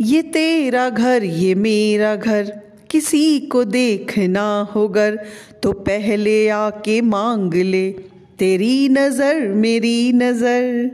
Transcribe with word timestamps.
ये 0.00 0.22
तेरा 0.22 0.88
घर, 0.90 1.24
ये 1.24 1.54
मेरा 1.54 2.14
घर। 2.16 2.52
किसी 2.90 3.40
को 3.40 3.64
देखना 3.64 4.68
होगर 4.74 5.18
तो 5.62 5.72
पहले 5.72 6.48
आके 6.48 7.00
मांग 7.00 7.54
ले। 7.54 7.90
तेरी 8.38 8.88
नज़र, 8.88 9.48
मेरी 9.48 10.12
नज़र। 10.12 10.90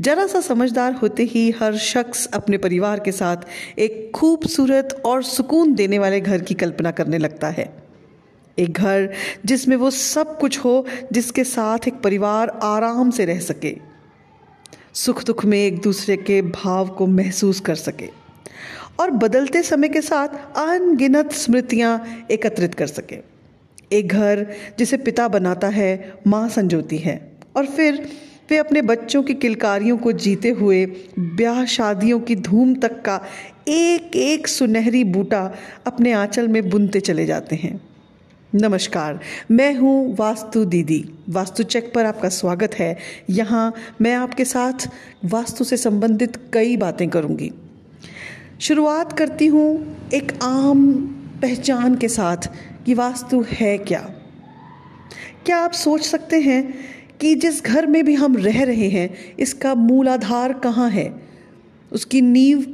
जरा 0.00 0.26
सा 0.26 0.40
समझदार 0.40 0.92
होते 0.92 1.22
ही 1.22 1.50
हर 1.50 1.76
शख्स 1.76 2.26
अपने 2.34 2.58
परिवार 2.58 3.00
के 3.00 3.12
साथ 3.12 3.78
एक 3.78 4.10
खूबसूरत 4.14 5.02
और 5.06 5.22
सुकून 5.22 5.74
देने 5.74 5.98
वाले 5.98 6.20
घर 6.20 6.40
की 6.40 6.54
कल्पना 6.54 6.90
करने 6.90 7.18
लगता 7.18 7.48
है। 7.48 7.68
एक 8.58 8.72
घर 8.72 9.08
जिसमें 9.44 9.76
वो 9.76 9.90
सब 9.90 10.38
कुछ 10.38 10.58
हो, 10.58 10.86
जिसके 11.12 11.44
साथ 11.44 11.88
एक 11.88 11.94
परिवार 11.94 12.58
आराम 12.62 13.10
से 13.10 13.24
रह 13.24 13.40
सके। 13.40 13.95
सुख 14.96 15.24
दुख 15.24 15.44
में 15.44 15.58
एक 15.58 15.80
दूसरे 15.82 16.16
के 16.16 16.42
भाव 16.42 16.88
को 16.88 17.06
महसूस 17.06 17.60
कर 17.60 17.74
सके 17.74 18.08
और 19.00 19.10
बदलते 19.10 19.62
समय 19.62 19.88
के 19.88 20.00
साथ 20.00 20.28
अनगिनत 20.56 21.32
स्मृतियाँ 21.32 22.26
एकत्रित 22.30 22.74
कर 22.74 22.86
सके। 22.86 23.16
एक 23.92 24.08
घर 24.08 24.46
जिसे 24.78 24.96
पिता 24.96 25.28
बनाता 25.28 25.68
है, 25.68 26.14
माँ 26.26 26.48
संजोती 26.48 26.98
है 26.98 27.32
और 27.56 27.66
फिर 27.66 28.08
वे 28.50 28.56
अपने 28.56 28.82
बच्चों 28.82 29.22
की 29.22 29.34
किलकारियों 29.34 29.98
को 29.98 30.12
जीते 30.12 30.50
हुए 30.50 30.86
ब्याह 31.18 31.64
शादियों 31.64 32.20
की 32.20 32.36
धूम 32.36 32.74
तक 32.74 33.02
का 33.02 33.20
एक 33.68 34.16
एक 34.16 34.48
सुनहरी 34.48 35.04
बूटा 35.04 35.54
अपने 35.86 36.12
आंचल 36.12 36.48
में 36.48 36.68
बुनते 36.70 37.00
चले 37.00 37.26
जाते 37.26 37.56
हैं। 37.56 37.80
नमस्कार, 38.60 39.18
मैं 39.50 39.74
हूँ 39.74 40.16
वास्तु 40.16 40.64
दीदी। 40.64 41.04
वास्तु 41.28 41.62
चेक 41.62 41.92
पर 41.94 42.06
आपका 42.06 42.28
स्वागत 42.28 42.74
है। 42.74 42.96
यहाँ 43.30 43.74
मैं 44.00 44.14
आपके 44.14 44.44
साथ 44.44 44.88
वास्तु 45.24 45.64
से 45.64 45.76
संबंधित 45.76 46.36
कई 46.52 46.76
बातें 46.76 47.08
करूँगी। 47.08 47.50
शुरुआत 48.60 49.12
करती 49.12 49.46
हूँ 49.46 49.96
एक 50.14 50.32
आम 50.42 50.86
पहचान 51.42 51.94
के 51.94 52.08
साथ 52.08 52.48
कि 52.86 52.94
वास्तु 52.94 53.44
है 53.50 53.78
क्या। 53.78 54.00
क्या 55.46 55.58
आप 55.58 55.72
सोच 55.72 56.02
सकते 56.02 56.40
हैं 56.40 56.74
कि 57.20 57.34
जिस 57.34 57.62
घर 57.64 57.86
में 57.86 58.04
भी 58.04 58.14
हम 58.14 58.36
रह 58.36 58.62
रहे 58.64 58.88
हैं, 58.88 59.36
इसका 59.38 59.74
मूलाधार 59.74 60.52
कहाँ 60.52 60.90
है? 60.90 61.12
उसकी 61.92 62.20
नींव 62.20 62.64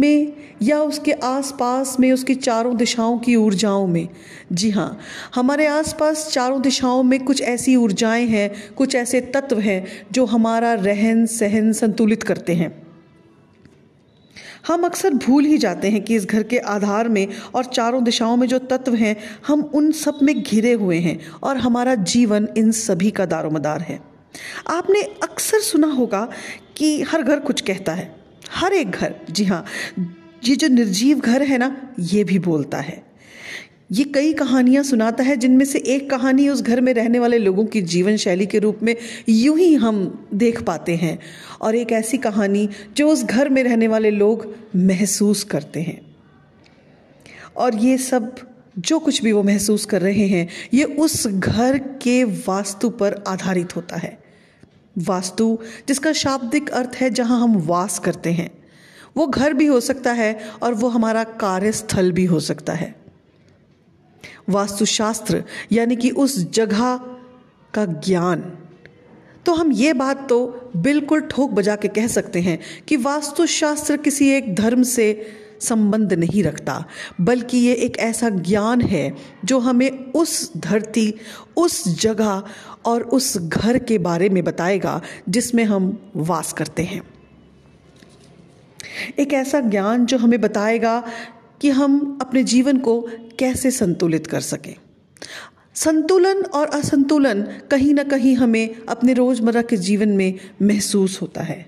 में 0.00 0.32
या 0.62 0.80
उसके 0.82 1.12
आसपास 1.12 1.96
में, 2.00 2.12
उसकी 2.12 2.34
चारों 2.34 2.76
दिशाओं 2.76 3.18
की 3.18 3.36
ऊर्जाओं 3.36 3.86
में। 3.86 4.08
जी 4.52 4.70
हाँ 4.70 4.98
हमारे 5.34 5.66
आसपास 5.66 6.28
चारों 6.32 6.62
दिशाओं 6.62 7.02
में 7.02 7.24
कुछ 7.24 7.42
ऐसी 7.42 7.76
ऊर्जाएँ 7.76 8.26
हैं, 8.26 8.74
कुछ 8.74 8.94
ऐसे 8.94 9.20
तत्व 9.20 9.58
हैं 9.58 9.86
जो 10.12 10.24
हमारा 10.24 10.74
रहन 10.74 11.26
सहन 11.26 11.72
संतुलित 11.72 12.22
करते 12.22 12.54
हैं। 12.54 12.84
हम 14.66 14.84
अक्सर 14.84 15.14
भूल 15.14 15.44
ही 15.44 15.58
जाते 15.58 15.88
हैं 15.88 16.02
कि 16.02 16.14
इस 16.14 16.26
घर 16.26 16.42
के 16.42 16.58
आधार 16.58 17.08
में 17.08 17.28
और 17.54 17.64
चारों 17.64 18.04
दिशाओं 18.04 18.36
में 18.36 18.48
जो 18.48 18.58
तत्व 18.58 18.94
हैं, 18.94 19.16
हम 19.46 19.62
उन 19.62 19.92
सब 19.92 20.18
में 20.22 20.42
घिरे 20.42 20.72
हुए 20.72 20.98
हैं 20.98 21.20
और 21.42 21.56
हमारा 21.56 21.94
जीवन 21.94 22.48
इन 22.56 22.72
सभी 22.72 23.10
का 23.10 23.26
दारोमदार 23.26 23.80
है। 23.80 24.00
आपने 24.70 25.02
अक्सर 25.02 25.58
सुना 25.60 25.86
होगा 25.86 26.28
कि 26.76 27.02
हर 27.02 27.22
घर 27.22 27.40
कुछ 27.40 27.60
कहता 27.60 27.92
है। 27.92 28.23
हर 28.50 28.72
एक 28.72 28.90
घर, 28.90 29.14
जी 29.30 29.44
हाँ 29.44 29.64
ये 30.44 30.56
जो 30.56 30.68
निर्जीव 30.68 31.20
घर 31.20 31.42
है 31.42 31.58
ना, 31.58 31.94
ये 32.00 32.24
भी 32.24 32.38
बोलता 32.38 32.78
है। 32.78 33.02
ये 33.92 34.04
कई 34.04 34.32
कहानियाँ 34.32 34.82
सुनाता 34.82 35.24
है, 35.24 35.36
जिनमें 35.36 35.64
से 35.64 35.78
एक 35.78 36.10
कहानी 36.10 36.48
उस 36.48 36.62
घर 36.62 36.80
में 36.80 36.92
रहने 36.94 37.18
वाले 37.18 37.38
लोगों 37.38 37.64
की 37.66 37.82
जीवन 37.82 38.16
शैली 38.16 38.46
के 38.46 38.58
रूप 38.58 38.78
में 38.82 38.94
यूँ 39.28 39.58
ही 39.58 39.74
हम 39.74 40.26
देख 40.34 40.62
पाते 40.62 40.96
हैं, 40.96 41.18
और 41.60 41.74
एक 41.74 41.92
ऐसी 41.92 42.18
कहानी 42.18 42.68
जो 42.96 43.08
उस 43.08 43.24
घर 43.24 43.48
में 43.48 43.62
रहने 43.62 43.88
वाले 43.88 44.10
लोग 44.10 44.54
महसूस 44.76 45.44
करते 45.44 45.82
हैं। 45.82 46.00
और 47.56 47.74
ये 47.74 47.98
सब, 47.98 48.34
जो 48.78 48.98
कुछ 48.98 49.22
भी 49.22 49.32
वो 49.32 49.42
महसूस 49.42 49.84
कर 49.84 50.02
रहे 50.02 50.26
हैं, 50.26 50.48
ये 50.74 50.84
उस 50.84 51.26
घर 51.26 51.78
के 51.78 52.24
वास्तु 52.24 52.90
पर 52.90 53.22
आधारित 53.28 53.76
होता 53.76 53.96
है। 53.96 54.23
वास्तु, 54.98 55.58
जिसका 55.88 56.12
शाब्दिक 56.12 56.70
अर्थ 56.70 56.90
है 56.96 57.10
जहाँ 57.10 57.40
हम 57.40 57.56
वास 57.56 57.98
करते 57.98 58.32
हैं। 58.32 58.50
वो 59.16 59.26
घर 59.26 59.52
भी 59.52 59.66
हो 59.66 59.80
सकता 59.80 60.12
है 60.12 60.40
और 60.62 60.74
वो 60.74 60.88
हमारा 60.88 61.24
कार्यस्थल 61.24 62.12
भी 62.12 62.24
हो 62.24 62.40
सकता 62.40 62.72
है। 62.72 62.94
वास्तुशास्त्र, 64.48 65.44
यानी 65.72 65.96
कि 65.96 66.10
उस 66.10 66.50
जगह 66.50 66.96
का 67.74 67.84
ज्ञान। 67.84 68.58
तो 69.46 69.54
हम 69.54 69.72
ये 69.72 69.92
बात 69.92 70.28
तो 70.28 70.70
बिल्कुल 70.76 71.20
ठोक 71.20 71.50
बजा 71.50 71.76
के 71.76 71.88
कह 71.88 72.06
सकते 72.06 72.40
हैं 72.40 72.60
कि 72.88 72.96
वास्तुशास्त्र 72.96 73.96
किसी 73.96 74.28
एक 74.28 74.54
धर्म 74.54 74.82
से 74.82 75.26
संबंध 75.60 76.12
नहीं 76.12 76.42
रखता, 76.42 76.84
बल्कि 77.20 77.58
ये 77.58 77.74
एक 77.74 77.98
ऐसा 77.98 78.28
ज्ञान 78.28 78.80
है 78.80 79.16
जो 79.44 79.58
हमें 79.58 80.12
उस 80.12 80.56
धरती, 80.56 81.14
उस 81.56 81.88
जगह 81.88 82.42
और 82.84 83.02
उस 83.02 83.38
घर 83.38 83.78
के 83.78 83.98
बारे 83.98 84.28
में 84.28 84.44
बताएगा, 84.44 85.02
जिसमें 85.28 85.64
हम 85.64 86.12
वास 86.16 86.52
करते 86.52 86.82
हैं। 86.82 87.02
एक 89.18 89.32
ऐसा 89.32 89.60
ज्ञान 89.60 90.06
जो 90.06 90.18
हमें 90.18 90.40
बताएगा 90.40 91.04
कि 91.60 91.70
हम 91.70 92.18
अपने 92.20 92.44
जीवन 92.44 92.78
को 92.78 93.08
कैसे 93.38 93.70
संतुलित 93.70 94.26
कर 94.26 94.40
सकें। 94.40 94.74
संतुलन 95.74 96.42
और 96.42 96.66
असंतुलन 96.66 97.42
कहीं 97.42 97.94
ना 97.94 98.02
कहीं 98.02 98.36
हमें 98.36 98.76
अपने 98.88 99.12
रोज़मर्रा 99.12 99.62
के 99.62 99.76
जीवन 99.76 100.08
में 100.08 100.34
महसूस 100.62 101.22
होता 101.22 101.42
है 101.42 101.66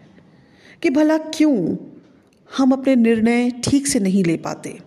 कि 0.82 0.90
भला 0.90 1.18
क्यों 1.18 1.76
हम 2.56 2.72
अपने 2.72 2.96
निर्णय 2.96 3.50
ठीक 3.50 3.86
से 3.86 4.00
नहीं 4.00 4.24
ले 4.24 4.36
पाते। 4.36 4.78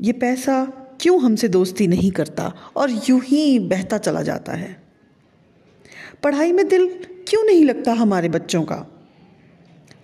ये 0.00 0.12
पैसा 0.12 0.64
क्यों 1.00 1.22
हमसे 1.22 1.48
दोस्ती 1.48 1.86
नहीं 1.86 2.10
करता 2.10 2.52
और 2.76 2.90
यूँ 3.08 3.20
ही 3.24 3.58
बहता 3.58 3.98
चला 3.98 4.22
जाता 4.22 4.52
है? 4.52 4.82
पढ़ाई 6.22 6.52
में 6.52 6.68
दिल 6.68 7.04
क्यों 7.28 7.44
नहीं 7.44 7.64
लगता 7.64 7.92
हमारे 7.92 8.28
बच्चों 8.28 8.62
का? 8.62 8.86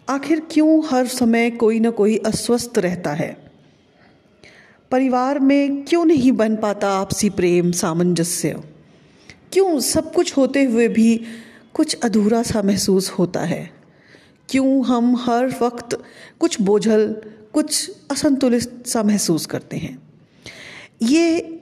आखिर 0.08 0.42
क्यों 0.50 0.86
हर 0.86 1.06
समय 1.06 1.50
कोई 1.50 1.80
ना 1.80 1.90
कोई 1.90 2.16
अस्वस्थ 2.16 2.78
रहता 2.78 3.12
है? 3.12 3.50
परिवार 4.90 5.38
में 5.38 5.84
क्यों 5.84 6.04
नहीं 6.04 6.32
बन 6.32 6.56
पाता 6.56 6.88
आपसी 6.88 7.30
प्रेम, 7.30 7.72
सामंजस्य? 7.72 8.62
क्यों 9.52 9.80
सब 9.80 10.12
कुछ 10.12 10.36
होते 10.36 10.64
हुए 10.64 10.88
भी 10.88 11.20
कुछ 11.74 12.00
अधूरा 12.04 12.42
सा 12.42 12.62
महसूस 12.62 13.10
होता 13.10 13.40
है? 13.40 13.75
क्यों 14.48 14.84
हम 14.84 15.16
हर 15.16 15.54
वक्त 15.62 16.02
कुछ 16.40 16.60
बोझल, 16.60 17.16
कुछ 17.52 17.90
असंतुलित 18.10 18.86
सा 18.86 19.02
महसूस 19.02 19.46
करते 19.46 19.76
हैं? 19.76 19.98
ये 21.02 21.52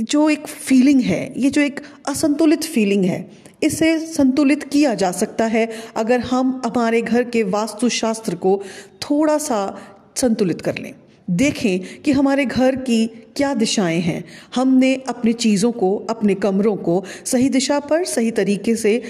जो 0.00 0.30
एक 0.30 0.46
फीलिंग 0.46 1.00
है, 1.00 1.40
ये 1.40 1.50
जो 1.50 1.60
एक 1.60 1.80
असंतुलित 2.08 2.62
फीलिंग 2.62 3.04
है, 3.04 3.30
इसे 3.62 4.06
संतुलित 4.06 4.62
किया 4.62 4.94
जा 4.94 5.12
सकता 5.12 5.46
है 5.46 5.70
अगर 5.96 6.20
हम 6.20 6.62
हमारे 6.66 7.02
घर 7.02 7.24
के 7.24 7.42
वास्तुशास्त्र 7.42 8.34
को 8.34 8.62
थोड़ा 9.02 9.38
सा 9.38 9.78
संतुलित 10.16 10.60
कर 10.60 10.78
लें। 10.78 10.94
देखें 11.30 12.02
कि 12.02 12.12
हमारे 12.12 12.44
घर 12.44 12.76
की 12.76 13.06
क्या 13.06 13.54
दिशाएँ 13.54 14.00
हैं। 14.00 14.24
हमने 14.54 14.94
अपनी 15.08 15.32
चीज़ों 15.32 15.72
को, 15.72 16.06
अपने 16.10 16.34
कमरों 16.34 16.76
को 16.76 17.04
सही 17.24 17.48
दिशा 17.48 17.80
पर 17.80 18.04
सही 18.04 18.30
तरीके 18.30 18.76
से 18.76 19.02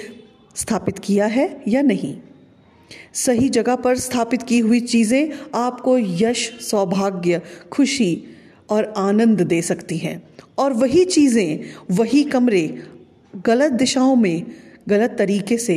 स्थापित 0.57 0.99
किया 0.99 1.27
है 1.27 1.63
या 1.69 1.83
नहीं? 1.83 2.17
सही 3.15 3.49
जगह 3.49 3.77
पर 3.77 3.97
स्थापित 3.99 4.43
की 4.43 4.59
हुई 4.59 4.81
चीज़ें 4.83 5.33
आपको 5.55 5.97
यश, 5.99 6.51
सौभाग्य, 6.61 7.41
खुशी 7.73 8.25
और 8.71 8.93
आनंद 8.97 9.41
दे 9.43 9.61
सकती 9.63 9.97
हैं। 9.97 10.23
और 10.59 10.73
वही 10.73 11.05
चीज़ें, 11.07 11.61
वही 11.91 12.23
कमरे 12.25 12.63
गलत 13.47 13.73
दिशाओं 13.75 14.17
में 14.17 14.43
गलत 14.89 15.15
तरीके 15.19 15.57
से 15.59 15.77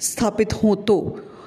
स्थापित 0.00 0.52
हों 0.52 0.74
तो 0.76 0.96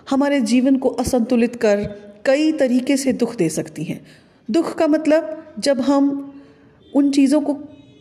हमारे 0.10 0.40
जीवन 0.42 0.76
को 0.76 0.90
असंतुलित 0.90 1.56
कर 1.56 1.84
कई 2.26 2.52
तरीके 2.52 2.98
से 2.98 3.14
दुख 3.14 3.36
दे 3.36 3.50
सकती 3.50 3.84
हैं। 3.84 4.02
दुख 4.50 4.74
का 4.76 4.88
मतलब 4.88 5.54
जब 5.60 5.82
हम 5.82 6.08
उन 6.94 7.12
चीज़ों 7.12 7.42
को 7.42 7.54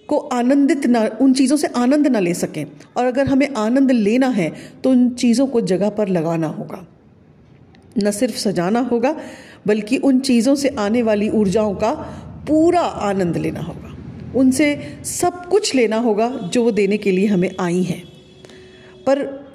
को 0.08 0.16
आनंदित 0.16 0.86
ना, 0.86 1.00
उन 1.20 1.32
चीज़ों 1.34 1.56
से 1.56 1.66
आनंद 1.76 2.06
ना 2.06 2.20
ले 2.20 2.32
सकें। 2.34 2.64
और 2.96 3.04
अगर 3.04 3.26
हमें 3.26 3.48
आनंद 3.54 3.90
लेना 3.92 4.28
है 4.28 4.52
तो 4.84 4.90
उन 4.90 5.08
चीज़ों 5.10 5.46
को 5.46 5.60
जगह 5.62 5.90
पर 5.90 6.08
लगाना 6.08 6.46
होगा। 6.48 6.86
न 7.98 8.10
सिर्फ़ 8.10 8.36
सजाना 8.36 8.80
होगा, 8.80 9.16
बल्कि 9.66 9.96
उन 9.96 10.20
चीज़ों 10.20 10.54
से 10.54 10.68
आने 10.68 11.02
वाली 11.02 11.28
ऊर्जाओं 11.28 11.74
का 11.74 11.92
पूरा 12.48 12.80
आनंद 12.80 13.36
लेना 13.36 13.60
होगा। 13.60 13.96
उनसे 14.36 14.98
सब 15.04 15.46
कुछ 15.46 15.74
लेना 15.74 15.96
होगा 15.96 16.28
जो 16.28 16.64
वो 16.64 16.70
देने 16.70 16.96
के 16.96 17.12
लिए 17.12 17.26
हमें 17.26 17.50
आई 17.60 17.82
हैं। 17.82 18.02
पर 19.06 19.48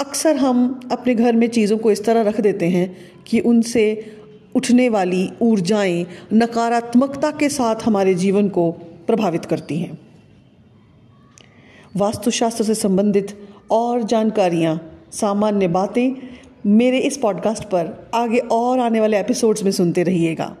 अक्सर 0.00 0.36
हम 0.36 0.80
अपने 0.92 1.14
घर 1.14 1.32
में 1.32 1.48
चीज़ों 1.48 1.78
को 1.78 1.90
इस 1.90 2.04
तरह 2.04 2.22
रख 2.22 2.40
देते 2.40 2.66
हैं 2.66 2.96
कि 3.26 3.40
उनसे 3.40 4.12
उठने 4.54 4.88
वाली 4.88 5.30
ऊर्जाएँ 5.42 6.06
नकारात्मकता 6.32 7.30
के 7.30 7.48
साथ 7.48 7.76
हमारे 7.84 8.14
जीवन 8.14 8.48
को 8.48 8.70
प्रभावित 9.06 9.44
करती 9.44 9.78
हैं। 9.78 9.98
वास्तुशास्त्र 11.96 12.64
से 12.64 12.74
संबंधित 12.74 13.48
और 13.70 14.02
जानकारियाँ, 14.02 15.00
सामान्य 15.12 15.68
बातें 15.68 16.14
मेरे 16.66 16.98
इस 16.98 17.16
पॉडकास्ट 17.16 17.64
पर 17.64 18.10
आगे 18.14 18.38
और 18.38 18.78
आने 18.78 19.00
वाले 19.00 19.18
एपिसोड्स 19.18 19.62
में 19.62 19.70
सुनते 19.70 20.02
रहिएगा। 20.02 20.56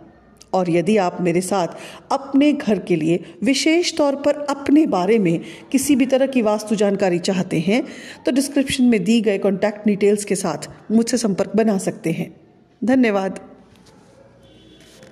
और 0.52 0.70
यदि 0.70 0.96
आप 0.96 1.18
मेरे 1.20 1.40
साथ 1.40 1.68
अपने 2.12 2.52
घर 2.52 2.78
के 2.78 2.96
लिए 2.96 3.24
विशेष 3.42 3.96
तौर 3.96 4.14
पर 4.14 4.34
अपने 4.34 4.86
बारे 4.86 5.18
में 5.18 5.40
किसी 5.72 5.96
भी 5.96 6.06
तरह 6.06 6.26
की 6.26 6.42
वास्तु 6.42 6.74
जानकारी 6.74 7.18
चाहते 7.18 7.58
हैं 7.58 7.82
तो 8.26 8.32
डिस्क्रिप्शन 8.32 8.84
में 8.84 9.04
दी 9.04 9.20
गए 9.20 9.38
कॉन्टैक्ट 9.38 9.86
डिटेल्स 9.86 10.24
के 10.24 10.34
साथ 10.34 10.70
मुझसे 10.92 11.16
संपर्क 11.16 11.56
बना 11.56 11.78
सकते 11.78 12.10
हैं। 12.10 12.36
धन्यवाद। 12.84 13.53